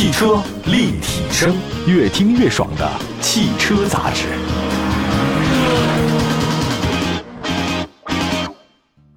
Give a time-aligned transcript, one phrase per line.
[0.00, 1.54] 汽车立体声，
[1.86, 4.28] 越听越爽的汽车杂志。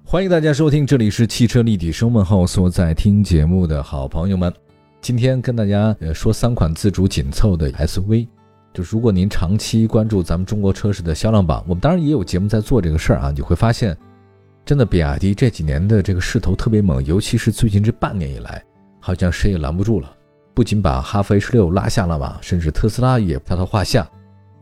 [0.04, 2.12] 欢迎大家收听，这里是汽车立体声。
[2.12, 4.52] 问候所在听节目的好朋友们，
[5.00, 8.28] 今天跟大家呃说三款自主紧凑的 SUV。
[8.74, 13.96] 就如果您长期关注咱们中国车市的销量榜，我们当然也有节目在做这个事儿啊，你会发现，
[14.66, 18.62] 真的比亚迪这几年的这个势头特别猛，尤其是最近这半年以来，
[19.00, 20.14] 好像谁也拦不住了。
[20.54, 24.08] 不仅把哈弗 H 六拉下了马，甚至特斯拉也不在他话下。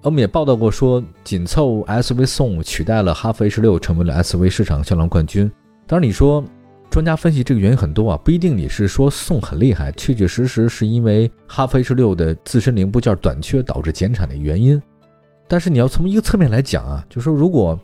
[0.02, 5.48] 我们也报道过说，紧凑 SUV 宋取代了哈弗 H 六，成为了 SUV 市场销量冠军。
[5.86, 6.42] 当然，你说
[6.90, 14.82] 专家分析这个原因很多啊，不一定你是说宋很厉害，确确实实是因为哈弗 H 六的自身零部件短缺导致减产的原因。
[15.46, 17.78] 但是你要从一个侧面来讲啊，就说如果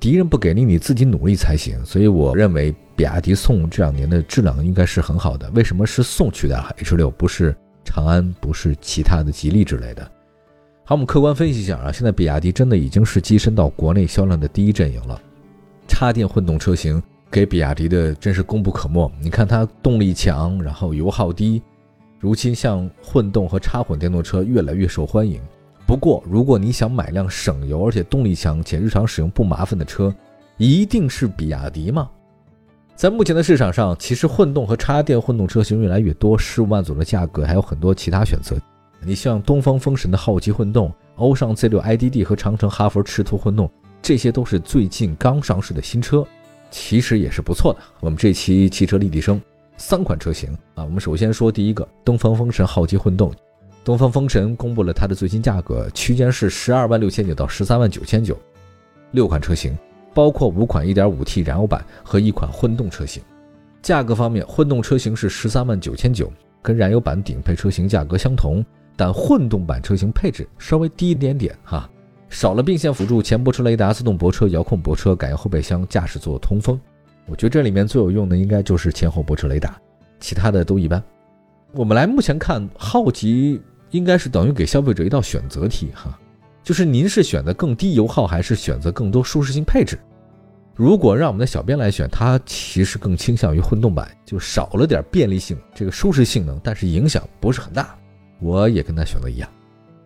[0.00, 1.84] 敌人不给力，你自己努力才行。
[1.84, 5.48] 所以我认为比亚迪宋这两年的质量应该是很好的。
[5.52, 10.02] 为什么是宋取代 H 六，不是长安，不是其他的吉利之类的？
[10.84, 15.16] 好，我们客观分析一下啊，现在比亚迪真的已经是跻身到国内销量的第一阵营了。
[15.86, 17.00] 插电混动车型
[17.30, 19.08] 给比亚迪的真是功不可没。
[19.20, 21.62] 你看它动力强，然后油耗低，
[22.18, 25.40] 如今像混动和插混电动车越来越受欢迎。
[25.86, 30.12] 不过，如果你想买辆省油而且动力强且日常使用不麻烦的车，
[30.56, 32.10] 一定是比亚迪吗？
[32.98, 38.56] 在目前的市场上，其实混动和插电混动车型越来越多，十五万左右的价格还有很多其他选择。
[39.04, 43.70] 你像东风风神的浩极混动、欧尚 Z6 IDD 和长城哈弗赤兔混动，
[44.02, 46.26] 这些都是最近刚上市的新车，
[46.72, 47.78] 其实也是不错的。
[48.00, 49.40] 我们这期汽车立体声
[49.76, 53.32] 三款车型啊，我们首先说第一个东风风神浩极混动。
[53.84, 58.36] 东风风神公布了它的最新价格，区间是十二万六千九到十三万九千九，
[59.12, 59.78] 六款车型，
[60.14, 63.22] 包括五款 1.5T 燃油版和一款混动车型。
[63.82, 68.64] 价格方面，混动车型是十三万九千九，跟燃油版顶配车型价格相同。
[68.96, 71.88] 但混动版车型配置稍微低一点点哈，
[72.28, 76.76] 少了并线辅助、前泊车雷达、自动泊车、遥控泊车、感应后备箱、驾驶座通风。
[77.26, 79.80] 我觉得这里面最有用的应该就是前后泊车雷达，
[80.18, 81.00] 其他的都一般。
[81.74, 86.18] 我们来目前看，浩极应该是等于给消费者一道选择题哈，
[86.68, 89.98] 就是您是选择更低油耗还是选择更多舒适性配置？
[90.74, 97.96] 如果让我们的小编来选，他其实更倾向于混动版，就少了点便利性，这个舒适性能，但是影响不是很大。
[98.38, 99.48] 我也跟他选择一样。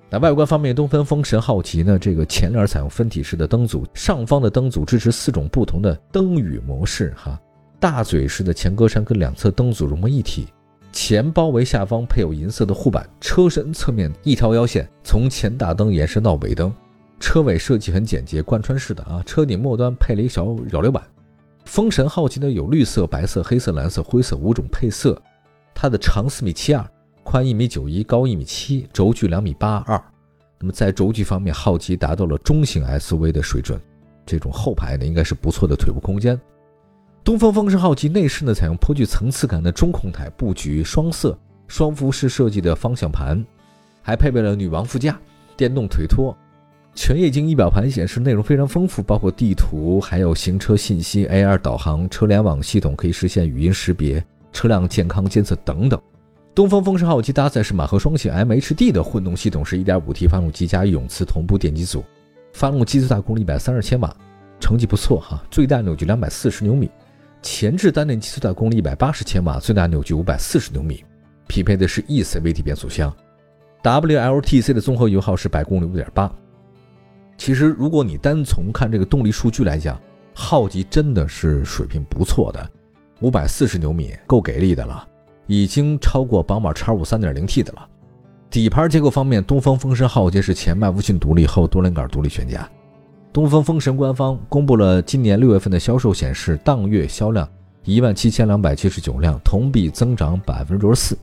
[0.09, 1.99] 那外观方面，东风风神浩极呢？
[1.99, 7.13] 这个前脸采用分体式的灯组，上方的灯组支持四种不同的灯语模式。
[7.17, 7.37] 哈，
[7.81, 10.47] 大嘴式的前格栅跟两侧灯组融为一体，
[10.93, 16.73] 前包围下方配有银色的护板，车身侧面一条腰线从前大灯延伸到尾灯，
[17.19, 19.23] 车尾设计很简洁，贯穿式的啊。
[19.25, 21.03] 车顶末端配了一小扰流板。
[21.65, 25.21] 风神浩极呢有绿色、白色、黑色、蓝色、灰色五种配色，
[25.75, 26.87] 它的长四米七二。
[27.25, 30.03] 宽一米九一，高一米七，轴距两米八二。
[30.59, 33.81] 那么在轴距方面，浩极达到了中型 SUV 的水准。
[34.27, 36.39] 这种后排呢，应该是不错的腿部空间。
[37.25, 41.39] 东风风神浩极内饰呢，采用颇具层次感的中控台布局，双色
[41.69, 43.45] 双幅式设计的方向盘，
[44.03, 45.17] 还配备了女王副驾、
[45.57, 46.37] 电动腿托。
[46.95, 54.23] 全液晶仪表盘显示内容非常丰富，包括地图，还有行车信息、AR 导航、车联网系统可以实现语音识别、
[54.53, 55.99] 车辆健康监测等等。
[56.55, 62.05] 东风风神浩极搭载是马赫双擎 MHD 的混动系统，是 1.5T 发动机加永磁同步电机组，
[62.53, 64.15] 发动机最大功率130千瓦，
[64.61, 66.91] 成绩不错哈，最大扭矩240牛米，
[67.43, 71.05] 前置单电机最大功率180千瓦，最大扭矩540牛米，
[71.49, 73.13] 匹配的是 eCVT 变速箱
[73.83, 76.31] ，WLTC 的综合油耗是百公里5.8。
[77.37, 80.01] 其实如果你单从看这个动力数据来讲，
[80.33, 82.71] 浩极真的是水平不错的
[83.21, 85.09] ，540牛米够给力的了。
[85.49, 87.89] 已经超过宝马 X5 3.0T 的了。
[88.49, 92.71] 底盘结构方面，东风风神浩极是前麦弗逊独立后多连杆独立悬架。
[93.33, 97.49] 东风风神官方公布了今年六月份的销售显示，当月销量
[97.85, 101.17] 一万七千两百七十九辆，同比增长百分之六十四。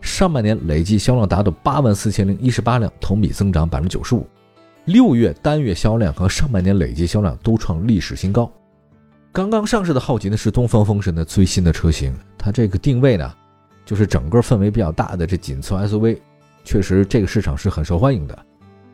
[0.00, 4.26] 上半年累计销量达到八万四千零一十八辆，同比增长百分之九十五。
[4.86, 8.50] 六月单月销量和上半年累计销量都创历史新高。
[9.30, 13.30] 刚刚上市的浩极呢是东风风神的最新的车型，它这个定位呢。
[13.84, 16.18] 就是整个氛围比较大的这紧凑 SUV，
[16.64, 18.46] 确实这个市场是很受欢迎的。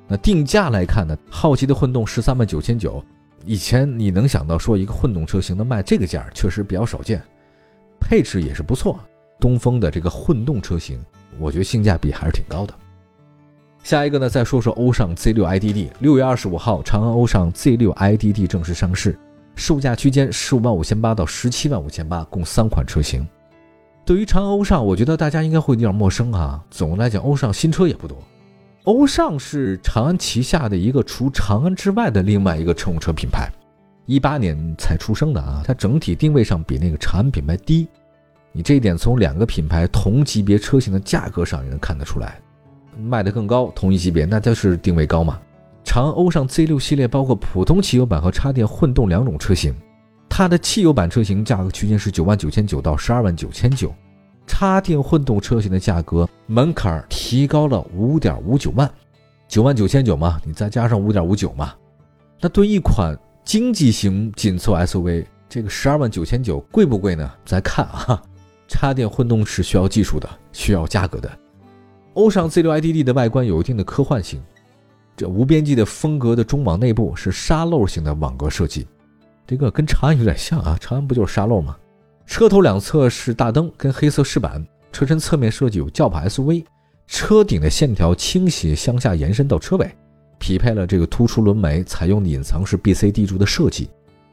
[0.09, 3.03] 那定价来看呢，浩极的混动十三万九千九，
[3.45, 7.23] 以前你能想到说一个混动车型能卖这个价，确实比较少见。
[7.99, 9.01] 配置也是不错，
[9.41, 11.05] 东风的这个混动车型，
[11.39, 12.75] 我觉得性价比还是挺高的。
[13.83, 19.19] 下一个呢，再说说欧尚 Z6 IDD，六月二十五号，长安欧尚 Z6 IDD 正式上市，
[19.55, 23.27] 售价区间十五万五千八到十七万五千八，共三款车型。
[24.05, 26.63] 对于长安欧尚，我觉得大家应该会有点陌生啊。
[26.71, 28.17] 总的来讲，欧尚新车也不多。
[28.87, 33.51] 欧尚是长安旗下的一个除长安之外的另外一个乘用车品牌，
[34.07, 35.61] 一八年才出生的啊。
[35.67, 37.89] 它整体定位上比那个长安品牌低，
[38.53, 42.41] 你这一点从两个品牌同级别车型的价格上也能看得出来。
[42.97, 45.37] 卖的更高，同一级别，那就是定位高嘛。
[45.83, 49.75] 长安欧尚 Z6 系列包括普通汽油版和插电混动两种车型，
[50.29, 53.93] 它的汽油版车型价格区间是九万九千九到十二万九千九，
[54.47, 58.91] 插电混动车型的价格门槛提高了五点五九万，
[59.49, 61.75] 九万九千九嘛，你再加上五点五九嘛，
[62.41, 67.31] 那对一款经济型紧凑 SUV，这个十二万九千九贵不贵呢？
[67.45, 68.23] 咱看啊，
[68.69, 71.31] 插电混动是需要技术的，需要价格的。
[72.15, 74.43] 欧尚 Z6 IDD 的外观有一定的科幻性，
[75.17, 78.87] 这无边际的风格的中网内部是沙漏型的网格设计，
[79.47, 81.77] 这个跟长安有点像啊，长安不就是沙漏吗？
[82.27, 86.65] 车头两侧是大灯跟黑色饰板，车身侧面设计有轿跑 SUV，
[87.07, 89.91] 车顶的线条倾斜向下延伸到车尾，
[90.39, 93.89] 匹配了这个突出轮眉，采用隐藏式 BCD 柱的设计，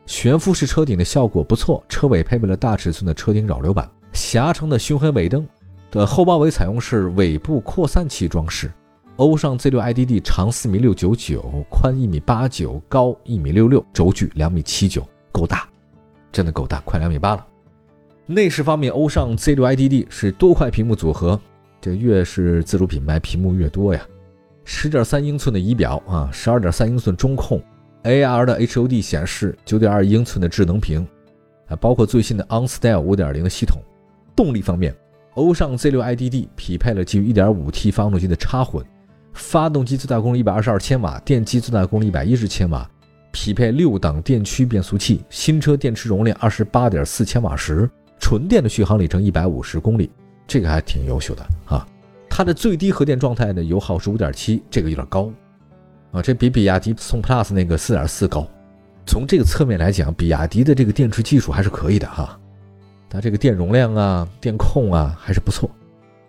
[0.05, 5.47] 悬浮式车顶的效果不错，车尾配备了大尺寸的车顶扰流板，狭长的熏黑尾灯。
[5.91, 8.73] 的后包围采用是尾部扩散器装饰，
[9.17, 15.69] 欧尚 Z6 IDD 长四米六九九，宽一米八九，高一米六六，轴距两米七九，够大，
[16.31, 17.45] 真的够大，快两米八了。
[18.25, 21.39] 内饰方面，欧尚 Z6 IDD 是多块屏幕组合，
[21.81, 24.01] 这越是自主品牌，屏幕越多呀。
[24.63, 27.61] 十点三英寸的仪表啊，十二点三英寸中控
[28.03, 31.05] ，AR 的 HUD 显示，九点二英寸的智能屏，
[31.67, 33.81] 啊，包括最新的 OnStyle 五点零的系统。
[34.35, 34.95] 动力方面。
[35.35, 38.85] 欧尚 Z6 IDD 匹配了基于 1.5T 发动机的插混，
[39.33, 42.87] 发动机最大功率122千瓦，电机最大功率110千瓦，
[43.31, 47.89] 匹配六档电驱变速器，新车电池容量28.4千瓦时，
[48.23, 50.09] 纯电的续航里程150公里，
[50.47, 51.85] 这个还挺优秀的啊。
[52.29, 55.29] 它的最低核电状态的油耗是5.7，这个有点高
[56.13, 58.47] 啊，这比比亚迪宋 PLUS 那个4.4高。
[59.05, 62.39] 从这个侧面来讲，比亚迪的这个电池技术还是可以的哈。
[63.09, 65.69] 它这个电容量啊、电控啊还是不错。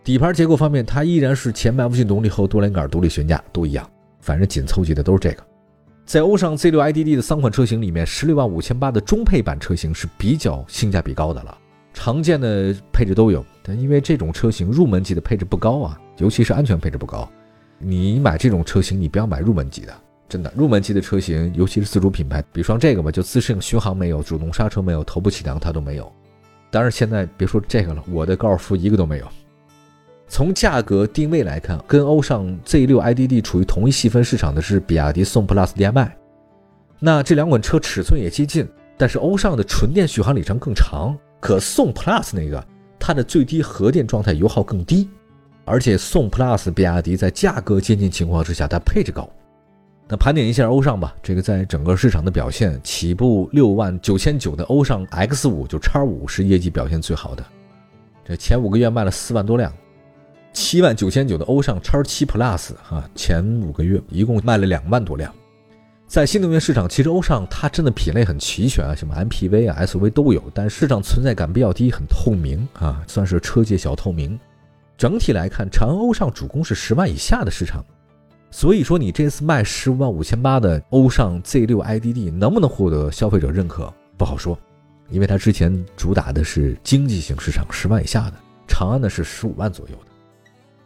[0.03, 3.89] 底盘结构方面，它依然是前麦弗逊动力后多连杆独立悬架都一样，
[4.21, 5.47] 反正紧凑级的都是这个。
[6.05, 11.57] 在欧尚 Z6 IDD 的三款车型里面，十六万五千八的中配版车型是比较性价比高的了，
[11.95, 13.43] 常见的配置都有。
[13.63, 17.27] 但因为这种车型入门级的配置不高啊，尤其是安全配置不高。
[17.79, 19.95] 你买这种车型，你不要买入门级的，
[20.29, 26.13] 真的入门级的车型，尤其是自主品牌，比方这个吧，就自适应巡航没有，主动刹车没有，头部气囊它都没有。
[26.71, 29.27] 当然，现在别说这个了，我的高尔夫一个都没有。
[30.27, 36.17] 从价格定位来看，跟欧尚 Z6 IDD 处于同一细分市场的是比亚迪宋 PLUS DM-i。
[36.99, 38.67] 那这两款车尺寸也接近，
[38.97, 42.67] 但是欧尚的纯电续航里程更长，可宋 PLUS 那个
[42.99, 45.07] 它的最低核电状态油耗更低，
[45.67, 49.29] 而且宋 PLUS 比亚迪在价格接近情况之下，它配置高。
[50.09, 57.45] 那盘点一下欧尚吧，这个在整个市场的表现，起步六万九千九的欧尚 X 五就叉五是业绩表现最好的，
[58.27, 59.71] 这前五个月卖了四万多辆。
[60.55, 65.31] 七万九千九的欧尚叉七 Plus 哈，前五个月一共卖了两万多辆。
[66.07, 74.39] 在新能源市场，其实欧尚它真的品类很齐全啊，什么 MPV 啊、SUV 都有，但市场存在感比较低，很透明啊，算是车界小透明。
[74.97, 77.85] 整体来看，长安欧尚主攻是十万以下的市场。
[78.53, 84.57] 所以说，你这次卖十五万五千八的欧尚 Z6 IDD 能不能获得消费者认可，不好说，
[85.11, 88.35] 因为它之前主打的是经济型市场，十万以下的，
[88.69, 90.14] 长安呢是十五万左右的。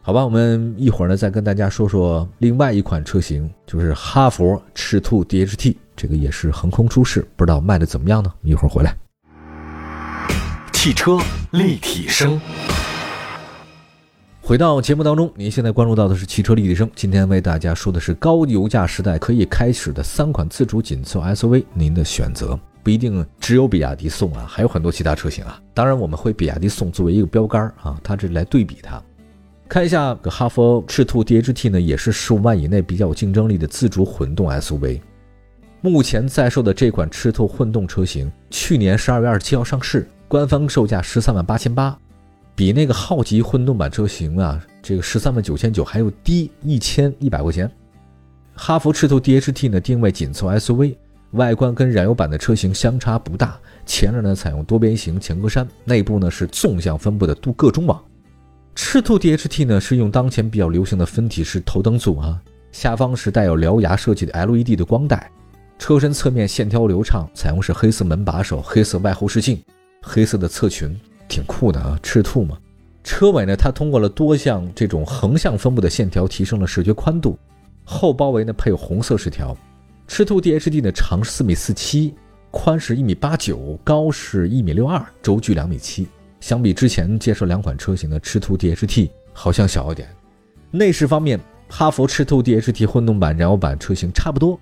[0.01, 8.33] 好吧，我们一会儿呢再跟大家说说另外一款车型，就是哈佛赤兔 DHT，这个也是横空出世，不知道卖的怎么样呢？
[8.41, 8.95] 一会儿回来。
[10.73, 11.19] 汽车
[11.51, 12.39] 立体声。
[14.41, 16.89] 回到节目当中，您现在关注到的是汽车立体声。
[16.95, 25.61] 今天为大家说的是高油价时代可以开始的三款自主紧凑 SUV，您的选择不一定只有比亚迪宋啊，还有很多其他车型啊。
[25.73, 28.99] 当然，我们会比亚迪宋作为一个标杆啊，它这来对比它。
[29.69, 34.99] 看一下哈弗赤兔 DHT 呢，也是十五万以内比较有竞争力的自主混动 SUV。
[35.79, 41.95] 目前在售的这款赤兔混动车型，去年十二月二十七号上市，官方售价十三万八千八。
[42.55, 47.69] 比那个浩吉混动版车型啊，这个十三万九千九还要低一千一百块钱。
[48.55, 50.95] 哈弗赤兔 DHT 呢，定位紧凑 SUV，
[51.33, 53.55] 外观跟燃油版的车型相差不大。
[53.85, 58.03] 前脸呢采用多边形前格栅，内部呢是纵向分布的镀铬中网。
[58.81, 65.29] 赤兔 DHT 呢是用当前比较流行的分体式头灯组啊，下方是带有獠牙设计的 LED 的光带。
[65.77, 69.61] 车身侧面线条流畅，采用是黑色门把手、黑色外后视镜、
[70.01, 70.97] 黑色的侧裙。
[71.27, 72.57] 挺酷的啊，赤兔嘛。
[73.03, 77.37] 车尾呢，它通过了多项这种横向分布的线条，提升了视觉宽度。
[77.83, 79.55] 后包围呢配有红色饰条。
[80.07, 82.15] 赤兔 DHD 呢长四米四七，
[82.49, 86.07] 宽是一米八九，高是一米六二，轴距两米七。
[86.39, 90.07] 相比之前介绍两款车型的赤兔 DHT，好像小一点。
[90.71, 94.59] 内饰方面，哈弗赤兔 DHT 混动版、燃油版车型差不多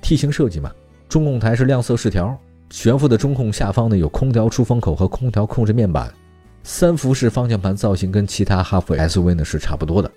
[0.00, 0.72] ，T 型设计嘛。
[1.08, 2.36] 中控台是亮色饰条，
[2.70, 6.12] 悬浮的中控下方呢有空调出风口和空调控制面板。
[6.62, 10.10] 三辐式方向盘造型跟其他哈弗 SUV 呢是差不多的。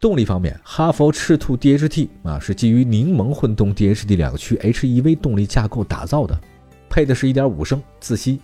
[0.00, 6.36] 动力方面，哈弗赤兔 DHT 啊是基于柠檬混动 DHT 两驱 HEV 动力架构打造的，
[6.90, 8.40] 配的是一点五升自吸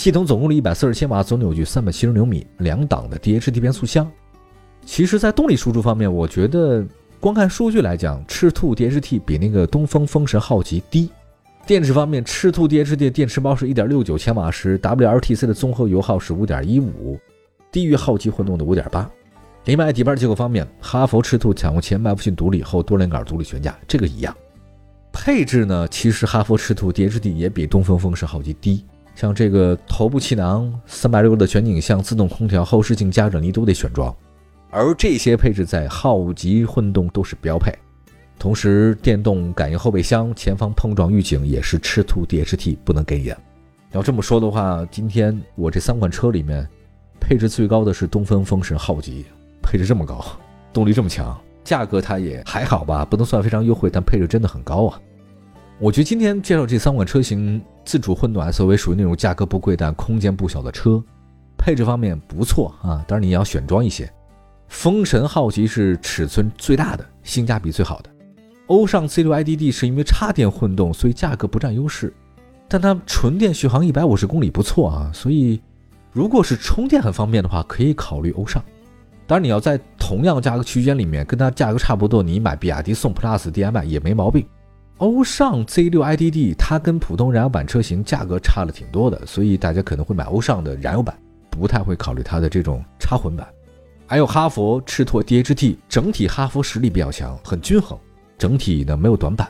[0.00, 4.10] 系统，总功率一百四十千瓦，总扭矩三百七十牛米，两档的 DHT 变速箱。
[4.82, 6.82] 其实，在动力输出方面，我觉得。
[7.20, 11.10] 光看数据来讲，赤兔 DHT 比那个东风风神浩极低。
[11.66, 17.18] 电池方面，赤兔 DHT 电池包是1.69千瓦时，WLTC 的综合油耗是5.15，
[17.70, 19.04] 低于浩极混动的5.8。
[19.66, 24.34] 另外，底盘结构方面，哈弗赤兔采用前麦弗逊独立后多连杆独立悬架，这个一样。
[25.12, 28.82] 配置呢，其实哈弗赤兔 DHT 也比东风风神浩极低，
[29.14, 34.14] 像这个头部气囊、360度的全景像、自动空调、后视镜加热你都得选装。
[34.70, 37.76] 而这些配置在浩极混动都是标配，
[38.38, 43.36] 同时电动感应后备箱、前方碰撞预警也是赤兔 DHT 不能给你的。
[43.92, 46.66] 要这么说的话，今天我这三款车里面，
[47.20, 49.24] 配置最高的是东风风神浩劫，
[49.60, 50.24] 配置这么高，
[50.72, 55.00] 动力这么强，价格它也还好吧，不能算非常优惠，但配置真的很高啊。
[55.82, 61.02] 我觉得今天介绍这三款车型，自主混动 SUV 属于那种价格不贵但空间不小的车，
[61.56, 64.06] 配置方面不错啊，当然你要选装一些。
[64.68, 68.10] 风神浩劫是尺寸最大的，性价比最好的。
[68.66, 72.12] 欧尚 C6IDD 是因为插电混动，所以价格不占优势，
[72.68, 75.58] 但它纯电续航一百五十公里不错啊，所以
[76.12, 78.62] 如果是充电很方便的话，可以考虑欧尚。
[79.26, 84.44] 当然，你要在同样价格区间里面跟它价格差不多，你买比亚迪宋 PLUS DM-i 也没毛病。
[85.00, 93.48] 欧尚 Z6IDD 它跟普通燃油版车型价格差了挺多的，所以大家可能会买欧尚的燃油版，不太会考虑它的这种插混版。
[94.06, 97.98] 还有哈弗赤兔 DHT，整体哈弗实力比较强，很均衡，
[98.36, 99.48] 整体呢没有短板。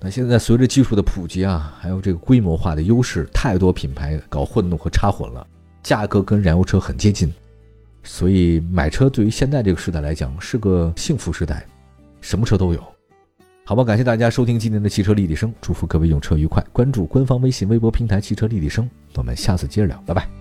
[0.00, 5.46] 那现在随着技术的普及啊，还有这个规模化的优势，太多品牌搞混动和插混了，
[5.84, 7.32] 价格跟燃油车很接近，
[8.02, 11.64] 所以买车对于现在这个时代来讲是个幸福时代，
[12.20, 12.82] 什么车都有。
[13.68, 20.37] 好吧，感谢大家收听今天的汽车立体声，祝福各位用车愉快，关注官方微信、微博平台汽车立体声，我们下次接着聊，拜拜。